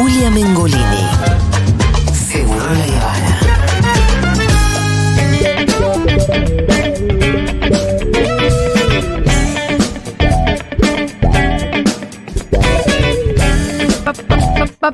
[0.00, 1.04] Julia Mengolini.
[2.10, 3.38] Seguro la Habana.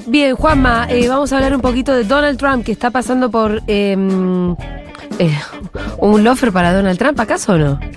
[0.09, 3.63] Bien, Juanma, eh, vamos a hablar un poquito de Donald Trump, que está pasando por
[3.69, 3.97] eh,
[5.21, 5.39] eh,
[5.99, 7.96] un lofer para Donald Trump, ¿acaso o no?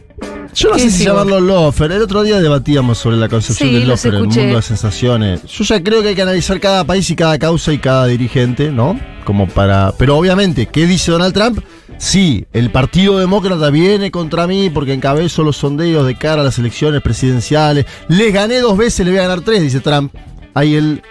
[0.60, 1.90] Yo no ¿Qué sé si llamarlo lofer.
[1.94, 5.44] El otro día debatíamos sobre la concepción Sí, del los lofer, el mundo de sensaciones.
[5.44, 8.70] Yo ya creo que hay que analizar cada país y cada causa y cada dirigente,
[8.70, 9.00] ¿no?
[9.24, 9.94] Como para.
[9.98, 11.60] Pero obviamente, ¿qué dice Donald Trump?
[11.98, 16.60] Sí, el Partido Demócrata viene contra mí porque encabezo los sondeos de cara a las
[16.60, 17.86] elecciones presidenciales.
[18.10, 20.14] Les gané dos veces, le voy a ganar tres, dice Trump.
[20.54, 21.02] Ahí él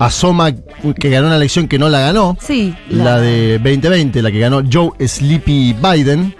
[0.00, 2.36] asoma que ganó una elección que no la ganó.
[2.40, 2.74] Sí.
[2.88, 6.34] La de 2020, la que ganó Joe Sleepy Biden.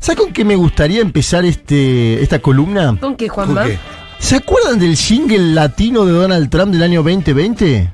[0.00, 2.96] ¿Sabes con qué me gustaría empezar este, esta columna?
[2.98, 3.62] ¿Con qué, Juanma?
[3.62, 3.78] ¿Con qué?
[4.18, 7.92] ¿Se acuerdan del jingle latino de Donald Trump del año 2020?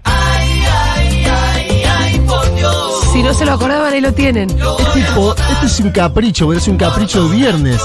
[3.12, 4.50] Si no se lo acordaban, ahí lo tienen.
[4.50, 7.80] Es tipo, este es un capricho, es un capricho de viernes.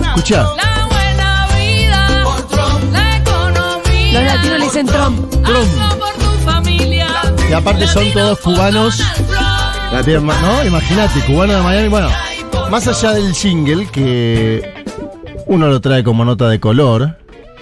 [0.00, 2.08] Escucha, La buena vida,
[2.92, 4.12] la economía.
[4.12, 5.34] Los latinos le dicen Trump.
[5.98, 7.06] Por tu familia.
[7.48, 9.00] y aparte son todos cubanos.
[10.42, 10.64] ¿No?
[10.64, 11.88] Imagínate, cubanos de Miami.
[11.88, 12.08] Bueno,
[12.70, 14.84] más allá del jingle, que
[15.46, 17.16] uno lo trae como nota de color,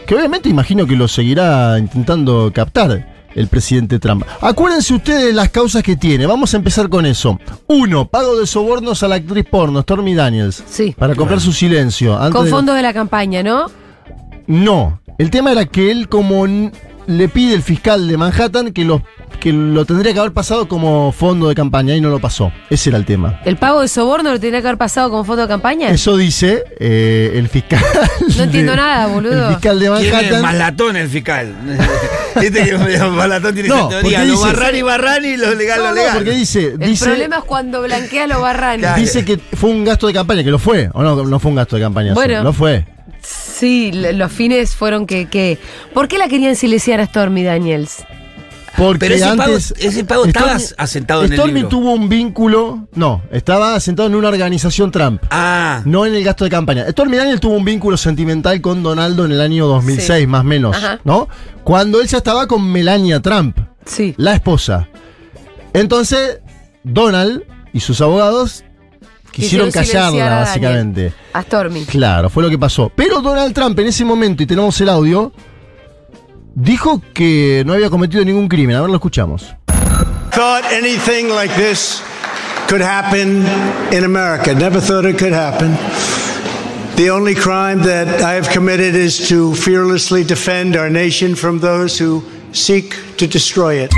[0.06, 4.24] que obviamente imagino que lo seguirá intentando captar el presidente Trump.
[4.40, 6.26] Acuérdense ustedes de las causas que tiene.
[6.26, 7.38] Vamos a empezar con eso.
[7.66, 10.64] Uno, pago de sobornos a la actriz porno, Stormy Daniels.
[10.68, 10.94] Sí.
[10.98, 12.16] Para comprar su silencio.
[12.16, 13.66] antes Con de- fondos de la campaña, ¿no?
[14.46, 15.00] No.
[15.18, 16.46] El tema era que él, como
[17.06, 19.02] le pide el fiscal de Manhattan, que lo,
[19.40, 22.52] que lo tendría que haber pasado como fondo de campaña y no lo pasó.
[22.70, 23.40] Ese era el tema.
[23.44, 25.88] ¿El pago de soborno lo tendría que haber pasado como fondo de campaña?
[25.90, 27.82] Eso dice eh, el fiscal.
[28.36, 29.48] No entiendo de- nada, boludo.
[29.48, 30.42] El fiscal de ¿Quién es Manhattan.
[30.42, 31.54] Malatón el fiscal?
[32.40, 34.18] Viste que Malatón tiene No, esa teoría.
[34.18, 36.14] porque Lo dice- barrani, barrani, lo legal, No, lo no, legal.
[36.16, 38.80] porque dice, El dice, problema es cuando blanquea los barranes.
[38.80, 39.00] Claro.
[39.00, 40.90] dice que fue un gasto de campaña, que lo fue.
[40.92, 41.24] ¿O no?
[41.24, 42.08] No fue un gasto de campaña.
[42.08, 42.42] eso, Bueno.
[42.42, 42.84] Lo fue.
[43.58, 45.58] Sí, los fines fueron que, que...
[45.94, 48.04] ¿Por qué la querían silenciar a Stormy Daniels?
[48.76, 49.74] Porque Pero ese pago- antes.
[49.78, 51.68] ese pago estaba asentado en el Stormy libro.
[51.70, 52.86] tuvo un vínculo.
[52.94, 55.22] No, estaba asentado en una organización Trump.
[55.30, 56.84] Ah, No en el gasto de campaña.
[56.90, 60.26] Stormy Daniels tuvo un vínculo sentimental con Donaldo en el año 2006, Sí.
[60.26, 61.00] más o menos, Ajá.
[61.04, 61.26] ¿no?
[61.64, 63.56] Cuando él ya estaba con Melania Trump,
[63.86, 64.12] Sí.
[64.18, 64.88] la esposa.
[65.72, 66.40] Entonces,
[66.84, 68.62] Donald y sus abogados
[69.36, 71.12] quisieron callarla, a básicamente.
[71.32, 71.84] A Stormy.
[71.84, 72.90] Claro, fue lo que pasó.
[72.94, 75.32] Pero Donald Trump en ese momento, y tenemos el audio,
[76.54, 78.76] dijo que no había cometido ningún crimen.
[78.76, 79.54] A ver, lo escuchamos.
[80.36, 82.02] thought anything like this
[82.68, 83.38] could happen
[83.90, 84.54] in America.
[84.54, 85.70] Never thought it could happen.
[86.96, 91.96] The only crime that I have committed is to fearlessly defend our nation from those
[91.98, 92.22] who
[92.52, 93.92] seek to destroy it.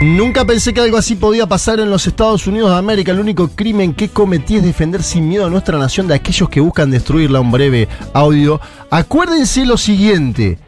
[0.00, 3.12] Nunca pensé que algo así podía pasar en los Estados Unidos de América.
[3.12, 6.60] El único crimen que cometí es defender sin miedo a nuestra nación de aquellos que
[6.60, 7.40] buscan destruirla.
[7.40, 8.58] Un breve audio.
[8.90, 10.58] Acuérdense lo siguiente.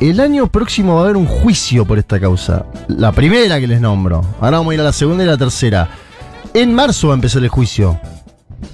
[0.00, 2.66] El año próximo va a haber un juicio por esta causa.
[2.88, 4.24] La primera que les nombro.
[4.40, 5.88] Ahora vamos a ir a la segunda y la tercera.
[6.52, 8.00] En marzo va a empezar el juicio.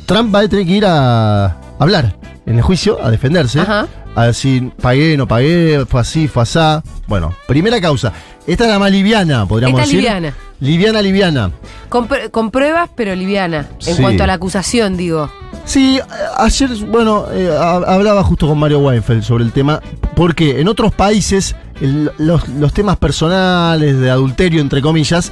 [0.06, 2.16] Trump va a tener que ir a hablar
[2.46, 3.60] en el juicio, a defenderse.
[3.60, 3.86] Ajá.
[4.16, 6.82] A decir, pagué, no pagué, fue así, fue asá.
[7.06, 8.12] Bueno, primera causa.
[8.46, 9.98] Esta es la más liviana, podríamos Esta decir.
[10.00, 10.34] liviana.
[10.58, 11.50] Liviana, liviana.
[11.90, 13.68] Con, pr- con pruebas, pero liviana.
[13.86, 14.00] En Sí.
[14.02, 15.30] cuanto a la acusación, digo.
[15.66, 16.00] Sí,
[16.38, 19.82] ayer, bueno, eh, ha- hablaba justo con Mario Weinfeld sobre el tema,
[20.14, 25.30] porque en otros países el- los, los temas personales, de adulterio, entre comillas,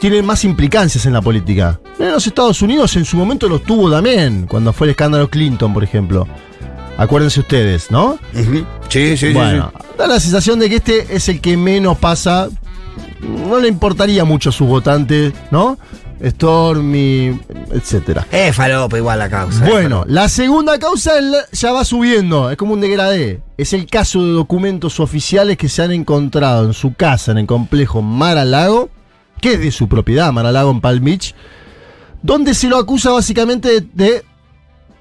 [0.00, 1.78] tienen más implicancias en la política.
[1.98, 5.74] En los Estados Unidos en su momento los tuvo también, cuando fue el escándalo Clinton,
[5.74, 6.26] por ejemplo.
[6.96, 8.18] Acuérdense ustedes, ¿no?
[8.34, 8.64] ujú.
[8.88, 12.48] sí, sí, sí, bueno, da la sensación de que este es el que menos pasa.
[13.20, 15.78] No le importaría mucho a sus votantes, ¿no?
[16.24, 17.38] Stormy,
[17.72, 18.22] etcétera.
[18.30, 18.36] sí.
[18.36, 19.68] Es falopa igual la causa.
[19.68, 21.12] Bueno, la segunda causa
[21.52, 23.40] ya va subiendo, es como un degradé.
[23.58, 27.46] Es el caso de documentos oficiales que se han encontrado en su casa en el
[27.46, 28.88] complejo Mar-a-Lago,
[29.40, 31.34] que es de su propiedad, Mar-a-Lago en Palm Beach,
[32.22, 34.24] donde se lo acusa básicamente de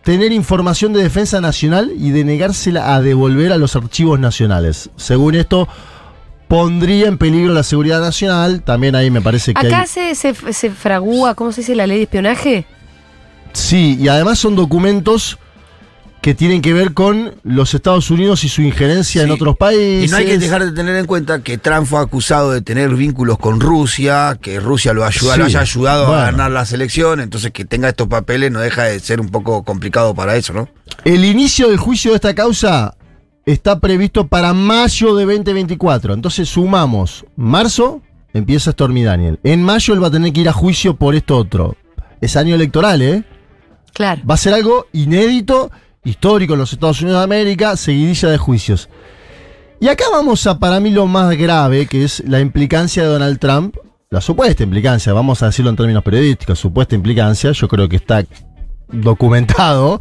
[0.06, 4.92] tener información de defensa nacional y de negársela a devolver a los archivos nacionales.
[4.98, 5.68] Según esto,
[6.48, 8.62] pondría en peligro la seguridad nacional.
[8.62, 9.88] También ahí me parece que Acá hay...
[9.88, 12.68] se, se, se fragúa, ¿cómo se dice la ley de espionaje?
[13.52, 15.40] Sí, y además son documentos
[16.26, 20.10] que tienen que ver con los Estados Unidos y su injerencia en otros países.
[20.10, 22.96] Y no hay que dejar de tener en cuenta que Trump fue acusado de tener
[22.96, 26.22] vínculos con Rusia, que Rusia lo, ayuda, Sí, lo haya ayudado bueno.
[26.24, 29.62] a ganar las elecciones, entonces que tenga estos papeles no deja de ser un poco
[29.62, 30.68] complicado para eso, ¿no?
[31.04, 32.98] El inicio del juicio de esta causa
[33.46, 36.16] está previsto para mayo de 2024.
[36.16, 38.02] Entonces sumamos marzo,
[38.34, 39.40] empieza Stormy Daniel.
[39.44, 41.78] En mayo él va a tener que ir a juicio por esto otro.
[42.20, 43.24] Es año electoral, ¿eh?
[43.94, 44.24] Claro.
[44.28, 45.72] Va a ser algo inédito,
[46.06, 48.90] histórico en los Estados Unidos de América, seguidilla de juicios.
[49.82, 53.40] Y acá vamos a, para mí, lo más grave, que es la implicancia de Donald
[53.40, 53.76] Trump,
[54.10, 58.24] la supuesta implicancia, vamos a decirlo en términos periodísticos, supuesta implicancia, yo creo que está
[58.88, 60.00] documentado,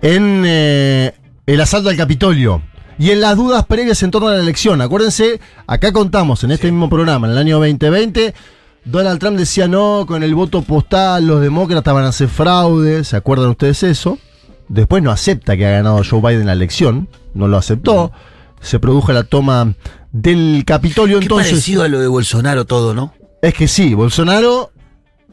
[0.00, 1.12] en eh,
[1.46, 2.62] el asalto al Capitolio.
[3.00, 4.80] Y en las dudas previas en torno a la elección.
[4.80, 8.34] Acuérdense, acá contamos en este mismo programa, en el año 2020,
[8.84, 13.16] Donald Trump decía no, con el voto postal los demócratas van a hacer fraude, ¿se
[13.16, 14.18] acuerdan ustedes eso?
[14.68, 18.12] Después no acepta que ha ganado Joe Biden la elección, no lo aceptó.
[18.60, 19.74] Se produjo la toma
[20.12, 21.52] del Capitolio Qué entonces.
[21.52, 23.14] parecido a lo de Bolsonaro todo, ¿no?
[23.40, 24.72] Es que sí, Bolsonaro,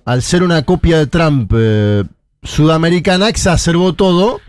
[0.06, 2.04] al ser una copia de Trump eh,
[2.44, 4.40] sudamericana, exacerbó todo.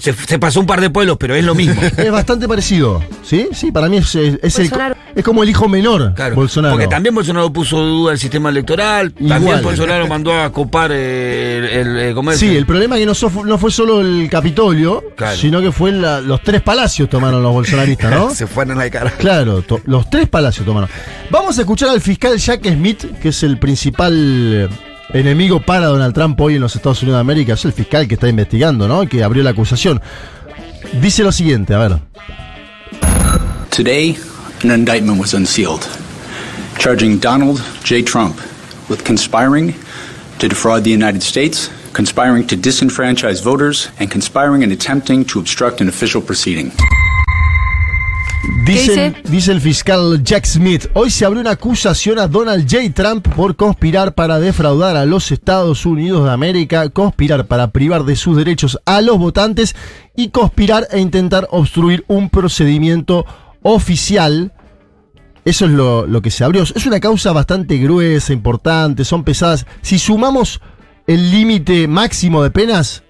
[0.00, 1.80] Se, se pasó un par de pueblos, pero es lo mismo.
[1.96, 3.48] Es bastante parecido, ¿sí?
[3.52, 4.70] Sí, para mí es, es- es el-
[5.14, 6.74] es como el hijo menor, Claro, Bolsonaro.
[6.74, 9.12] Porque también Bolsonaro puso duda el sistema electoral.
[9.18, 9.28] Igual.
[9.28, 12.38] También Bolsonaro mandó a copar eh, el, el, eh, ¿cómo es?
[12.38, 15.36] Sí, el problema es que no, so- no fue solo el Capitolio, Claro.
[15.36, 18.30] sino que fue la- los tres palacios tomaron los bolsonaristas, ¿no?
[18.34, 19.10] Se fueron a la cara.
[19.12, 20.88] Claro, to- los tres palacios tomaron.
[21.30, 24.68] Vamos a escuchar al fiscal Jack Smith, que es el principal eh,
[25.12, 27.54] enemigo para Donald Trump hoy en los Estados Unidos de América.
[27.54, 29.06] Es el fiscal que está investigando, ¿no?
[29.06, 30.00] Que abrió la acusación.
[31.00, 31.98] Dice lo siguiente, a ver.
[33.70, 34.16] Today,
[34.64, 35.86] an indictment was unsealed,
[36.78, 38.02] charging Donald J.
[38.02, 38.36] Trump
[38.88, 39.74] with conspiring
[40.38, 45.80] to defraud the United States, conspiring to disenfranchise voters, and conspiring and attempting to obstruct
[45.80, 46.72] an official proceeding.
[48.66, 49.30] Dicen- dice?
[49.30, 52.92] dice el fiscal Jack Smith, hoy se abrió una acusación a Donald J.
[52.94, 58.16] Trump por conspirar para defraudar a los Estados Unidos de América, conspirar para privar de
[58.16, 59.74] sus derechos a los votantes
[60.16, 63.24] y conspirar e intentar obstruir un procedimiento
[63.62, 64.52] oficial.
[65.44, 66.62] Eso es lo, lo que se abrió.
[66.62, 69.66] Es una causa bastante gruesa, importante, son pesadas.
[69.80, 70.60] Si sumamos
[71.06, 73.02] el límite máximo de penas,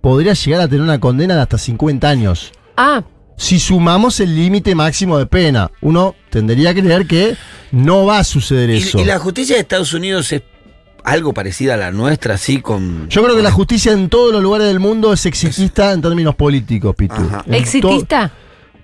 [0.00, 3.02] podría llegar a tener una condena de hasta 50 años Ah,
[3.36, 5.70] si sumamos el límite máximo de pena.
[5.80, 7.36] Uno tendría que creer que
[7.72, 8.98] no va a suceder eso.
[8.98, 10.42] Y, la justicia de Estados Unidos es
[11.04, 13.08] algo parecida a la nuestra, así con.
[13.08, 16.34] Yo creo que la justicia en todos los lugares del mundo es exitista en términos
[16.34, 17.14] políticos, Pitu.
[17.50, 18.32] ¿exitista?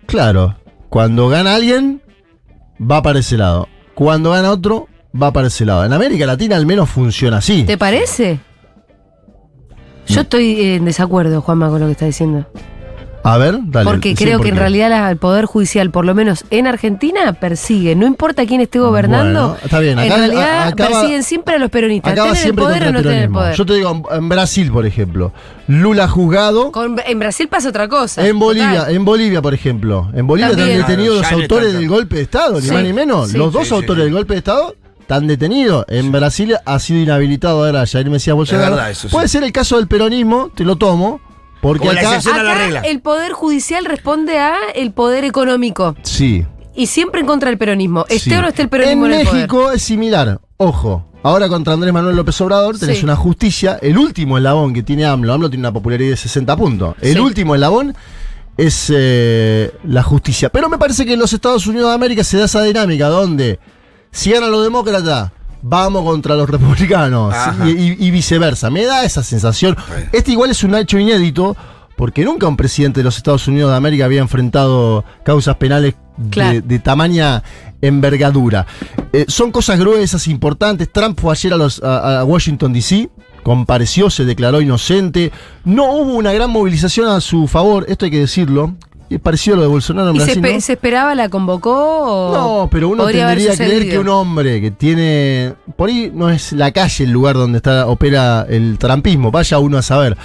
[0.07, 0.57] Claro.
[0.89, 2.03] Cuando gana alguien,
[2.79, 3.69] va para ese lado.
[3.95, 4.89] Cuando gana otro,
[5.21, 5.85] va para ese lado.
[5.85, 7.65] En América Latina al menos funciona así.
[7.65, 8.41] ¿Te parece?
[10.07, 12.47] Yo estoy en desacuerdo, Juanma, con lo que está diciendo.
[13.25, 13.89] A ver, dale.
[13.89, 16.67] Porque sí, creo ¿por que en realidad la- el Poder Judicial, por lo menos en
[16.67, 17.95] Argentina, persigue.
[17.95, 19.51] No importa quién esté gobernando.
[19.51, 22.13] Bueno, está bien, en acá- realidad a- acaba- persiguen siempre a los peronistas.
[22.13, 23.55] Acaba ¿Estén en el siempre poder o no estén en el poder?
[23.55, 25.33] Yo te digo, en Brasil, por ejemplo,
[25.69, 26.73] Lula juzgado.
[26.73, 28.27] Con- en Brasil pasa otra cosa.
[28.27, 28.95] En Bolivia, Total.
[28.97, 30.11] en Bolivia, por ejemplo.
[30.15, 30.81] En Bolivia También.
[30.81, 33.29] están detenidos Claro, los autores está- del golpe de Estado, ni más ni menos.
[33.31, 33.39] sí.
[33.39, 34.05] Los dos autores sí.
[34.07, 35.85] del golpe de Estado están detenidos.
[35.89, 38.73] En Brasil ha sido inhabilitado ahora Jair Mesías Bolsonaro.
[38.75, 39.13] verdad, eso sí.
[39.13, 41.21] Puede ser el caso del peronismo, te lo tomo,
[41.63, 42.09] porque Como la acá...
[42.17, 42.81] excepción a la Acá regla.
[42.81, 45.97] el Poder Judicial responde a el poder económico.
[46.03, 46.45] Sí.
[46.75, 48.05] Y siempre en contra del peronismo.
[48.11, 48.35] Esté sí.
[48.37, 49.41] o no esté el peronismo en, En el poder.
[49.43, 50.41] México es similar.
[50.59, 51.07] Ojo.
[51.23, 53.05] Ahora contra Andrés Manuel López Obrador tenés Sí.
[53.05, 53.79] una justicia.
[53.81, 56.97] El último eslabón que tiene AMLO, AMLO tiene una popularidad de 60 puntos.
[57.01, 57.19] El Sí.
[57.21, 57.95] último eslabón
[58.57, 60.49] es eh, la justicia.
[60.49, 63.61] Pero me parece que en los Estados Unidos de América se da esa dinámica donde
[64.11, 65.31] si ganan los demócratas,
[65.63, 68.71] vamos contra los republicanos y, y- y viceversa.
[68.71, 69.77] Me da esa sensación.
[69.89, 70.07] Bueno.
[70.13, 71.57] Este igual es un hecho inédito
[71.97, 75.95] porque nunca un presidente de los Estados Unidos de América había enfrentado causas penales
[76.63, 77.43] de- tamaña
[77.81, 78.67] envergadura.
[79.13, 80.91] Eh, son cosas gruesas, importantes.
[80.93, 83.09] Trump fue ayer a, los- a- a Washington, D.C.,
[83.43, 85.33] compareció, se declaró inocente.
[85.65, 88.75] No hubo una gran movilización a su favor, esto hay que decirlo.
[89.15, 90.61] Es parecido a lo de Bolsonaro en ¿Y Brasil.
[90.63, 91.73] se esperaba, la convocó?
[91.75, 92.33] o
[92.65, 95.55] No, pero uno tendría que creer que un hombre que tiene.
[95.77, 99.79] Por ahí no es la calle el lugar donde está, opera el trampismo, vaya uno
[99.79, 100.17] a saber.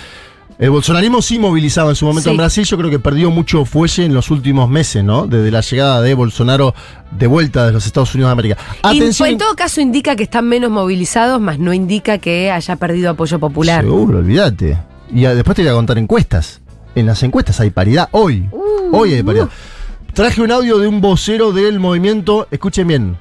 [0.60, 2.32] El bolsonarismo sí movilizaba en su momento Sí.
[2.32, 5.28] en Brasil, yo creo que perdió mucho fuelle en los últimos meses, ¿no?
[5.28, 6.74] Desde la llegada de Bolsonaro
[7.12, 8.58] de vuelta de los Estados Unidos de América.
[8.92, 9.30] Y Atención.
[9.30, 13.38] en todo caso indica que están menos movilizados, más no indica que haya perdido apoyo
[13.38, 13.84] popular.
[13.84, 14.80] Seguro, olvídate.
[15.14, 16.60] Y después te voy a contar encuestas.
[16.98, 18.50] En las encuestas hay paridad hoy.
[18.92, 19.50] hoy hay paridad.
[20.16, 23.18] Traje un audio de un vocero del movimiento, escuchen bien,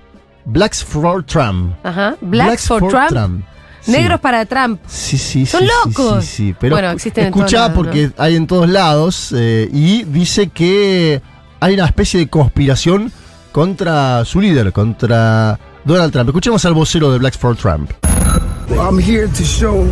[0.46, 1.74] Blacks for Trump.
[1.82, 2.16] Ajá.
[2.22, 3.44] Blacks, for, Trump.
[3.82, 3.92] Sí.
[3.92, 4.80] Negros para Trump.
[4.86, 6.24] Sí, sí, Son sí, locos.
[6.24, 9.68] Sí, sí, Pero Bueno, existen en todos escuchá lados, porque hay en todos lados eh,
[9.70, 11.20] y dice que
[11.60, 13.12] hay una especie de conspiración
[13.52, 16.30] contra su líder, contra Donald Trump.
[16.30, 17.90] Escuchemos al vocero de Blacks for Trump.
[18.70, 19.86] I'm here to show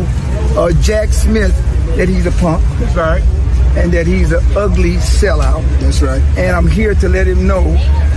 [0.57, 1.53] uh, Jack Smith
[1.97, 2.63] that he's a punk.
[2.79, 3.44] That's all right.
[3.77, 5.63] And that he's an ugly sellout.
[5.79, 6.21] That's right.
[6.37, 7.63] And I'm here to let him know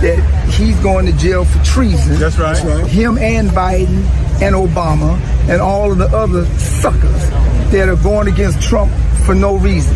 [0.01, 0.19] that
[0.51, 2.17] he's going to jail for treason.
[2.19, 2.55] That's right.
[2.55, 2.87] That's right.
[2.87, 4.03] Him and Biden
[4.41, 7.29] and Obama and all of the other suckers
[7.71, 8.91] that are going against Trump
[9.25, 9.95] for no reason.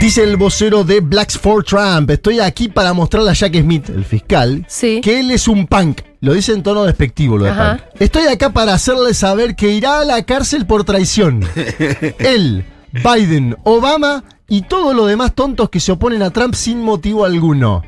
[0.00, 4.04] Dice el vocero de Blacks for Trump, estoy aquí para mostrarle a Jack Smith, el
[4.04, 5.00] fiscal, Sí.
[5.02, 6.00] que él es un punk.
[6.20, 7.76] Lo dice en tono despectivo lo de Ajá.
[7.76, 8.00] punk.
[8.00, 11.44] Estoy acá para hacerle saber que irá a la cárcel por traición.
[12.18, 17.24] él, Biden, Obama y todos los demás tontos que se oponen a Trump sin motivo
[17.24, 17.82] alguno.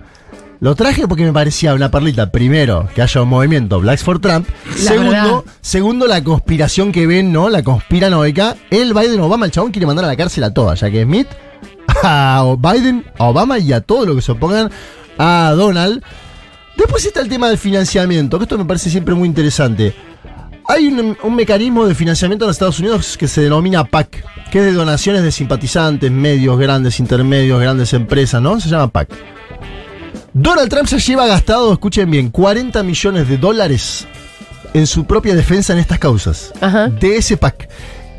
[0.60, 2.30] Lo traje porque me parecía una perlita.
[2.30, 4.48] Primero, que haya un movimiento Blacks for Trump.
[4.82, 5.42] La segundo, verdad.
[5.60, 7.50] segundo, la conspiración que ven, ¿no?
[7.50, 8.56] La conspiranoica.
[8.70, 10.80] El Biden, Obama, el chabón quiere mandar a la cárcel a todas.
[10.80, 11.28] Ya que Smith,
[12.02, 14.70] a Biden, a Obama y a todo lo que se opongan
[15.18, 16.02] a Donald.
[16.78, 19.94] Después está el tema del financiamiento, que esto me parece siempre muy interesante.
[20.66, 24.58] Hay un, un mecanismo de financiamiento en los Estados Unidos que se denomina PAC, que
[24.60, 28.58] es de donaciones de simpatizantes, medios, grandes, intermedios, grandes empresas, ¿no?
[28.60, 29.08] Se llama PAC.
[30.32, 34.06] Donald Trump se lleva gastado, escuchen bien, 40 millones de dólares
[34.72, 36.52] en su propia defensa en estas causas.
[36.60, 36.88] Ajá.
[36.88, 37.68] De ese PAC.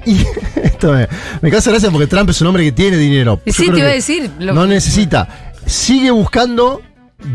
[0.06, 0.18] Y
[0.64, 1.08] esto me,
[1.42, 3.42] me causa gracia porque Trump es un hombre que tiene dinero.
[3.46, 4.30] Yo sí, te iba a decir.
[4.40, 5.52] lo- No necesita.
[5.66, 6.82] Sigue buscando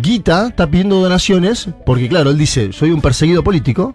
[0.01, 3.95] guita, está pidiendo donaciones, porque claro, él dice, soy un perseguido político,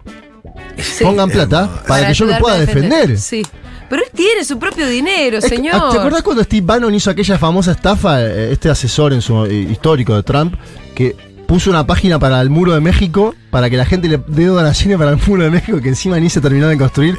[0.78, 1.04] Sí.
[1.04, 3.18] pongan plata para, que yo me ayudarme pueda a defender.
[3.18, 3.44] Sí.
[3.88, 5.74] Pero él tiene su propio dinero, Es que, señor.
[5.76, 9.44] ah, ¿Te acordás cuando Steve Bannon hizo aquella famosa estafa, eh, este asesor en su
[9.44, 10.54] eh, histórico de Trump,
[10.94, 11.14] que
[11.46, 14.98] puso una página para el muro de México, para que la gente le dé donaciones
[14.98, 17.16] para el muro de México, que encima ni se terminó de construir?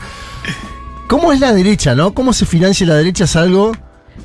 [1.08, 2.14] ¿Cómo es la derecha, no?
[2.14, 3.24] ¿Cómo se financia la derecha?
[3.24, 3.72] Es algo...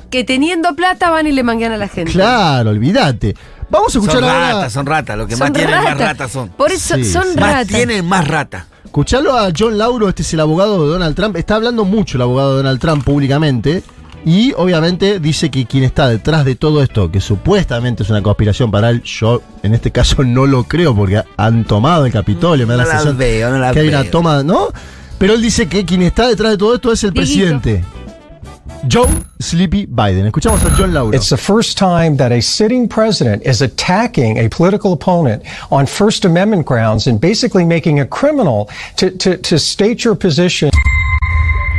[0.09, 2.11] Que teniendo plata van y le manguean a la gente.
[2.11, 3.35] Claro, olvídate.
[3.69, 4.53] Vamos a escuchar Son ahora...
[4.53, 5.17] ratas, son ratas.
[5.17, 5.99] Lo que Son más tienen, más ratas.
[6.07, 6.49] ratas son.
[6.49, 7.39] Por eso Sí, son sí.
[7.39, 7.67] Más ratas.
[7.67, 8.67] tienen, más rata.
[8.85, 11.35] Escuchalo a John Lauro, este es el abogado de Donald Trump.
[11.35, 13.83] Está hablando mucho el abogado de Donald Trump públicamente.
[14.25, 18.71] Y obviamente dice que quien está detrás de todo esto, que supuestamente es una conspiración
[18.71, 22.75] para él, yo en este caso no lo creo porque han tomado el Capitolio, me
[22.75, 24.11] da No la sensación veo, no la que hay una veo.
[24.11, 24.67] toma, ¿no?
[25.17, 27.83] Pero él dice que quien está detrás de todo esto es el presidente.
[28.87, 29.07] Joe
[29.39, 30.25] Sleepy Biden.
[30.25, 31.15] Escuchamos a John Lauro.
[31.15, 36.25] It's the first time that a sitting president is attacking a political opponent on First
[36.25, 40.69] Amendment grounds and basically making a criminal to, to, to state your position.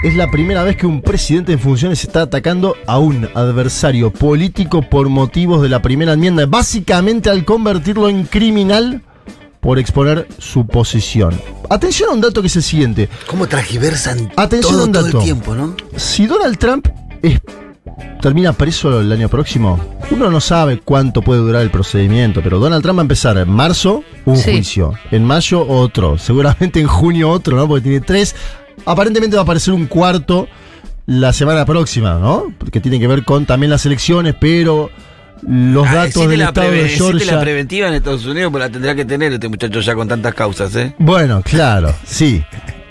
[0.03, 4.83] Es la primera vez que un presidente en funciones está atacando a un adversario político
[4.83, 9.03] por motivos de la primera enmienda, básicamente al convertirlo en criminal
[9.65, 11.41] por exponer su posición.
[11.71, 13.09] Atención a un dato que es el siguiente.
[13.27, 15.75] ¿Cómo transgiversan Atención a todo, el tiempo, no?
[15.97, 16.87] Si Donald Trump
[17.23, 17.41] es-
[18.21, 19.81] termina preso el año próximo,
[20.11, 23.49] uno no sabe cuánto puede durar el procedimiento, pero Donald Trump va a empezar en
[23.49, 24.51] marzo un Sí.
[24.53, 27.67] juicio, en mayo otro, seguramente en junio otro, ¿no?
[27.67, 28.37] Porque tiene tres.
[28.85, 30.47] Aparentemente va a aparecer un cuarto
[31.07, 32.53] la semana próxima, ¿no?
[32.71, 34.91] Que tiene que ver con también las elecciones, pero
[35.47, 37.33] los Ah, datos del la estado de Georgia.
[37.35, 40.35] la preventiva en Estados Unidos, pero la tendrá que tener este muchacho ya con tantas
[40.35, 40.95] causas, ¿eh?
[40.99, 42.43] Bueno, claro, sí.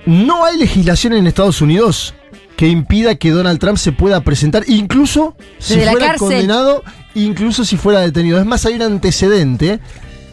[0.06, 2.14] No hay legislación en Estados Unidos
[2.58, 6.28] que impida que Donald Trump se pueda presentar, incluso si Desde fuera cárcel.
[6.28, 6.84] condenado,
[7.16, 8.40] incluso si fuera detenido.
[8.40, 9.80] Es más, hay un antecedente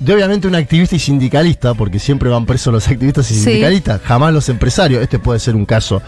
[0.01, 3.41] de obviamente un activista y sindicalista, porque siempre van presos los activistas y Sí.
[3.45, 5.03] sindicalistas, jamás los empresarios.
[5.03, 6.03] Este puede ser un caso.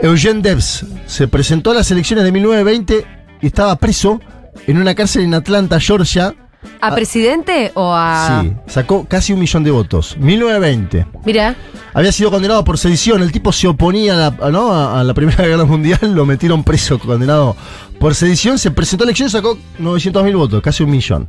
[0.00, 3.06] Eugene Debs se presentó a las elecciones de 1920
[3.40, 4.20] y estaba preso
[4.66, 6.34] en una cárcel en Atlanta, Georgia.
[6.80, 8.42] ¿A presidente o a.?
[8.42, 10.16] Sí, sacó casi un millón de votos.
[10.18, 11.06] 1920.
[11.24, 11.56] Mira.
[11.94, 13.22] Había sido condenado por sedición.
[13.22, 14.72] El tipo se oponía a la, ¿no?
[14.72, 17.56] a, a la Primera Guerra Mundial, lo metieron preso, condenado
[17.98, 18.58] por sedición.
[18.58, 21.28] Se presentó a elecciones, sacó 900 mil votos, casi un millón.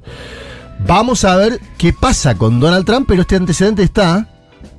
[0.85, 4.27] Vamos a ver qué pasa con Donald Trump, pero este antecedente está.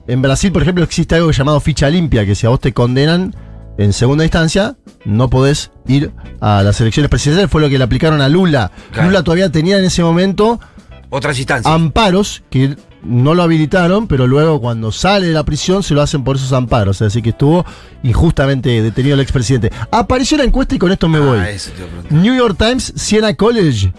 [0.07, 3.35] En Brasil, por ejemplo, existe algo llamado ficha limpia, que si a vos te condenan
[3.79, 7.50] en segunda instancia, no podés ir a las elecciones presidenciales.
[7.50, 8.71] Fue lo que le aplicaron a Lula.
[8.93, 9.09] Claro.
[9.09, 10.61] Lula todavía tenía en ese momento
[11.09, 11.73] Otras instancias.
[11.73, 16.23] amparos que no lo habilitaron, pero luego cuando sale de la prisión se lo hacen
[16.23, 16.97] por esos amparos.
[17.00, 17.65] Es decir, que estuvo
[18.03, 19.73] injustamente detenido el expresidente.
[19.91, 21.39] Apareció la encuesta y con esto me voy.
[21.39, 22.12] Ah, eso te preguntar.
[22.12, 23.93] New York Times, Siena College.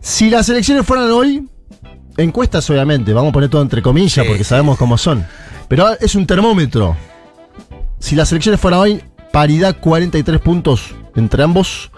[0.00, 1.46] Si las elecciones fueran hoy,
[2.16, 5.26] encuestas obviamente, vamos a poner todo entre comillas Sí, porque sabemos cómo son.
[5.68, 6.96] Pero es un termómetro.
[7.98, 11.90] Si las elecciones fueran hoy, paridad 43 puntos entre ambos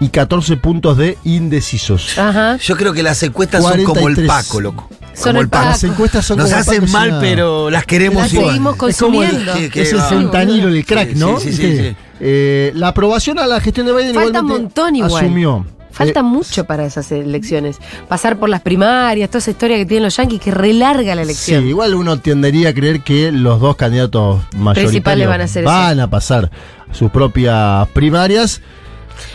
[0.00, 2.18] y 14 puntos de indecisos.
[2.18, 2.56] Ajá.
[2.56, 4.28] Yo creo que las encuestas son como el 43.
[4.28, 4.88] Paco, loco.
[5.14, 5.64] Son como el Paco.
[5.66, 8.48] Las encuestas son Nos como hacen Paco mal, pero las queremos Las igual.
[8.48, 9.52] seguimos Es como el- consumiendo.
[9.54, 11.38] que- que es el fentanilo, el crack, Sí, ¿no?
[11.38, 11.76] sí, sí, ¿Viste?
[11.82, 11.96] sí, sí.
[12.20, 15.24] Eh, la aprobación a la gestión de Biden Falta un igualmente montón igual.
[15.24, 15.66] asumió.
[15.92, 17.78] Falta Eh, mucho para esas elecciones.
[18.08, 21.28] Pasar por las primarias, toda esa historia que tienen los yanquis, que relarga la Sí,
[21.30, 21.66] elección.
[21.68, 25.72] igual uno tendería a creer que los dos candidatos mayoritarios Principales van a hacer eso.
[25.72, 26.50] van a pasar
[26.90, 28.60] sus propias primarias.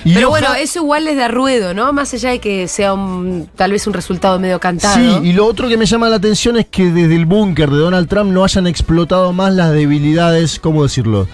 [0.04, 1.94] Y Pero bueno, eso igual les da ruedo, ¿no?
[1.94, 4.96] Más allá de que sea un, tal vez un resultado medio cantado.
[4.96, 7.78] Sí, y lo otro que me llama la atención es que desde el búnker de
[7.78, 11.28] Donald Trump no hayan explotado más las debilidades, ¿cómo decirlo?,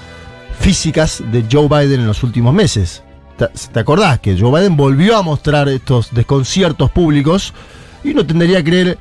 [0.59, 3.01] físicas de Joe Biden en los últimos meses.
[3.37, 7.53] ¿Te, acordás que Joe Biden volvió a mostrar estos desconciertos públicos
[8.03, 8.97] y uno tendría a creer,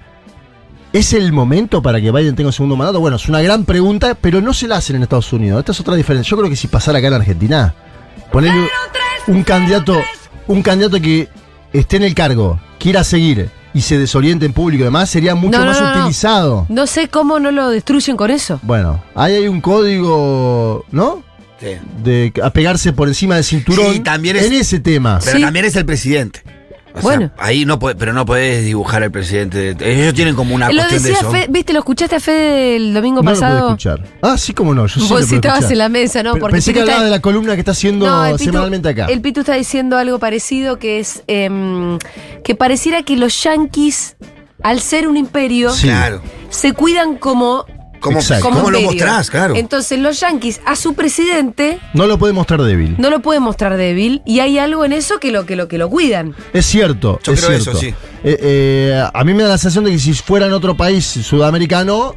[0.93, 3.01] ¿es el momento para que Biden tenga un segundo mandato?
[3.01, 5.59] Bueno, es una gran pregunta, pero no se la hacen en Estados Unidos.
[5.61, 6.31] Esta es otra diferencia.
[6.31, 7.75] Yo creo que si pasara acá en Argentina,
[8.31, 8.69] ponerle
[9.27, 9.97] un candidato,
[10.47, 11.29] un candidato que
[11.73, 15.59] esté en el cargo, quiera seguir y se desoriente en público y demás, sería mucho
[15.59, 16.01] No, no, más no.
[16.01, 16.67] utilizado.
[16.69, 18.61] No sé cómo no lo destruyen con eso.
[18.63, 21.23] Bueno, ahí hay un código, ¿no?
[21.63, 21.77] Sí.
[22.03, 25.21] De apegarse por encima del cinturón Sí, también es- en ese tema.
[25.25, 25.43] Pero Sí.
[25.45, 26.43] también es el presidente.
[26.95, 27.31] O sea, Bueno.
[27.39, 29.75] ahí no puede, pero no podés dibujar al presidente.
[29.81, 31.31] Ellos tienen como una lo cuestión de decía eso.
[31.33, 31.73] Fe- ¿viste?
[31.73, 33.69] ¿Lo escuchaste a Fede el domingo no lo pude pasado?
[33.69, 34.05] escuchar.
[34.21, 34.83] Ah, sí, cómo no.
[34.87, 35.73] Yo sí lo Vos sí estabas escuchar.
[35.73, 36.33] en la mesa, ¿no?
[36.33, 38.45] Pero Porque pensé que está- hablaba de la columna que está haciendo No, el Pitu-
[38.45, 39.07] semanalmente acá.
[39.07, 41.99] El Pitu está diciendo algo parecido que es em,
[42.45, 44.17] que pareciera que los yanquis,
[44.63, 45.87] al ser un imperio, Sí.
[45.87, 46.21] Claro.
[46.51, 47.65] se cuidan como,
[48.03, 49.31] ¿Cómo, lo mostrás?
[49.31, 49.55] Claro.
[49.57, 52.97] Entonces los yanquis a su presidente No lo puede mostrar débil.
[52.99, 55.79] no lo pueden mostrar débil y hay algo en eso que lo que lo que
[55.79, 56.35] lo cuidan.
[56.53, 57.71] Es cierto, Yo es creo cierto.
[57.71, 57.95] eso, sí.
[58.25, 61.05] Eh, eh, a mí me da la sensación de que si fuera en otro país
[61.05, 62.15] sudamericano,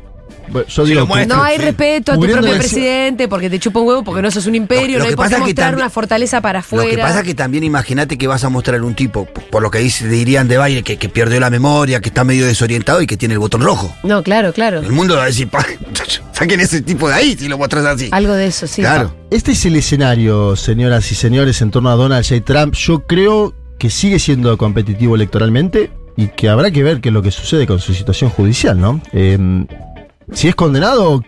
[0.50, 1.06] bueno, yo digo.
[1.28, 1.62] No hay sí.
[1.64, 4.98] respeto a tu propio presidente porque te chupa un huevo porque no sos un imperio,
[5.00, 6.60] Lo- lo no hay que por qué pasa es que mostrar también- una fortaleza para
[6.60, 6.86] afuera.
[6.86, 9.72] Lo que pasa es que también imagínate que vas a mostrar un tipo, por lo
[9.72, 13.08] que dice, dirían de Biden, que, que perdió la memoria, que está medio desorientado y
[13.08, 13.94] que tiene el botón rojo.
[14.04, 14.80] No, claro, claro.
[14.82, 15.66] El mundo va a decir, "Pa,
[16.34, 18.10] saquen ese tipo de ahí si lo muestras así.
[18.12, 18.82] Algo de eso, sí.
[18.82, 19.16] Claro.
[19.32, 22.42] Este es el escenario, señoras y señores, en torno a Donald J.
[22.46, 22.74] Trump.
[22.76, 27.22] Yo creo que sigue siendo competitivo electoralmente y que habrá que ver qué es lo
[27.22, 29.02] que sucede con su situación judicial, ¿no?
[29.12, 29.38] Eh,
[30.34, 31.24] si es condenado,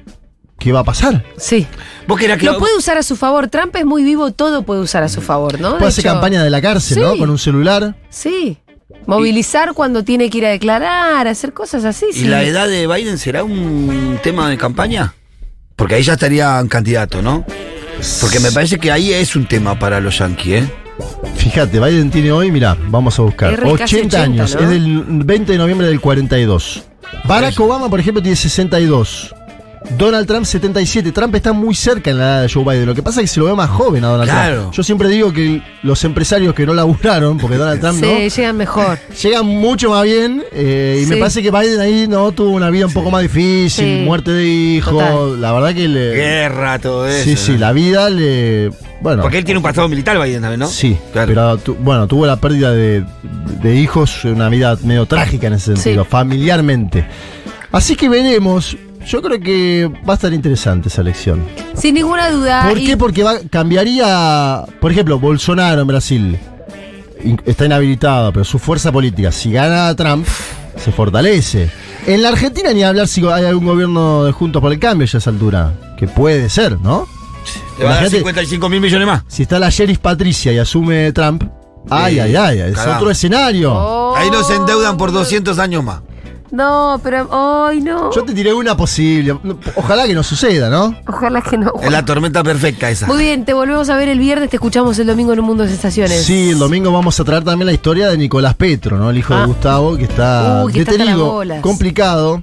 [0.59, 1.23] ¿qué va a pasar?
[1.37, 1.67] Sí.
[2.07, 3.47] Vos que Lo puede usar a su favor.
[3.47, 5.73] Trump es muy vivo, todo puede usar a su favor, ¿no?
[5.73, 7.13] De Puede hacer hecho, campaña de la cárcel, ¿no?
[7.13, 7.19] sí.
[7.19, 7.95] Con un celular.
[8.09, 8.57] Sí.
[9.05, 12.05] Movilizar cuando tiene que ir a declarar, hacer cosas así.
[12.11, 12.25] ¿Y sí.
[12.27, 15.13] la edad de Biden será un tema de campaña?
[15.75, 17.45] Porque ahí ya estaría un candidato, ¿no?
[18.21, 20.71] Porque me parece que ahí es un tema para los yankees, ¿eh?
[21.35, 24.61] Fíjate, Biden tiene hoy, mira, vamos a buscar, Es re- 80, casi 80, años, ¿no?
[24.61, 26.83] es del 20 de noviembre del 42.
[27.25, 29.33] Barack Obama, por ejemplo, tiene 62.
[29.97, 31.13] Donald Trump 77.
[31.13, 32.87] Trump está muy cerca en la edad de Joe Biden.
[32.87, 34.55] Lo que pasa es que se lo ve más joven a Donald Claro.
[34.63, 34.73] Trump.
[34.73, 38.57] Yo siempre digo que los empresarios que no laburaron, porque Donald Trump Sí, no, llegan
[38.57, 38.99] mejor.
[39.23, 40.43] llegan mucho más bien.
[40.51, 43.99] eh, y me parece que Biden ahí no tuvo una vida un poco más difícil,
[43.99, 44.01] Sí.
[44.03, 44.91] muerte de hijo.
[44.91, 45.39] Total.
[45.39, 46.13] La verdad que le.
[46.15, 47.23] Guerra, todo eso.
[47.23, 47.59] sí, sí, ¿no?
[47.59, 48.71] la vida le.
[49.01, 49.21] Bueno.
[49.21, 50.67] Porque él tiene un pasado militar, Biden también, ¿no?
[50.67, 51.27] Sí, Claro.
[51.27, 53.05] pero tu- bueno, tuvo la pérdida de,
[53.61, 56.09] de hijos, una vida medio trágica en ese sentido, Sí.
[56.09, 57.05] familiarmente.
[57.71, 58.75] Así que veremos.
[59.07, 61.41] Yo creo que va a estar interesante esa elección.
[61.75, 62.67] Sin ninguna duda.
[62.67, 62.97] ¿Por y- qué?
[62.97, 66.37] Porque va, cambiaría, por ejemplo, Bolsonaro en Brasil
[67.23, 70.27] in- está inhabilitado, pero su fuerza política, si gana Trump,
[70.75, 71.69] se fortalece.
[72.05, 75.17] En la Argentina ni hablar si hay algún gobierno de Juntos por el Cambio ya
[75.17, 77.07] a esa altura, que puede ser, ¿no?
[77.77, 79.23] Le va a dar Imagínate- 55 mil millones más.
[79.27, 81.43] Si está la sheriff Patricia y asume Trump,
[81.89, 83.73] ay, Sí, ay, ay, es otro escenario.
[83.73, 84.15] Oh.
[84.15, 86.01] Ahí nos endeudan por 200 años más.
[86.49, 87.27] No, pero.
[87.67, 88.09] ¡Ay, no!
[88.13, 89.37] Yo te tiré una posible.
[89.75, 90.95] Ojalá que no suceda, ¿no?
[91.05, 91.73] Ojalá que no.
[91.81, 93.05] Es la tormenta perfecta esa.
[93.05, 95.63] Muy bien, te volvemos a ver el viernes, te escuchamos el domingo en un mundo
[95.63, 96.23] de sensaciones.
[96.23, 99.09] Sí, el domingo vamos a traer también la historia de Nicolás Petro, ¿no?
[99.09, 99.41] El hijo Ah.
[99.41, 101.61] de Gustavo, que está que está detenido, bolas.
[101.61, 102.41] complicado.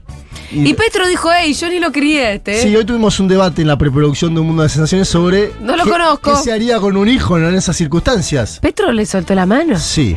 [0.55, 2.63] Y Petro dijo, hey, yo ni lo quería este.
[2.63, 5.53] Sí, hoy tuvimos un debate en la preproducción de Un Mundo de Sensaciones sobre.
[5.61, 6.31] No lo qué- conozco.
[6.33, 8.59] ¿Qué se haría con un hijo en esas circunstancias?
[8.61, 9.79] Petro le soltó la mano.
[9.79, 10.17] Sí.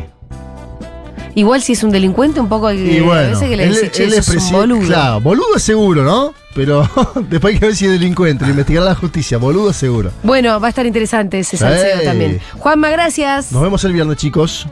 [1.36, 3.92] Igual si es un delincuente, un poco Y a bueno, veces que le él, decís,
[3.92, 4.88] che, él sos es un boludo.
[4.88, 6.34] Claro, boludo es seguro, ¿no?
[6.56, 6.90] Pero
[7.30, 9.38] después hay que ver si es delincuente, lo investigará la justicia.
[9.38, 10.10] Boludo es seguro.
[10.24, 12.40] Bueno, va a estar interesante ese salseo también.
[12.58, 13.52] Juanma, gracias.
[13.52, 14.68] Nos vemos el viernes, chicos.